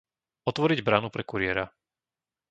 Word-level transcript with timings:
Otvoriť 0.49 0.79
bránu 0.87 1.09
pre 1.13 1.21
kuriéra. 1.29 1.65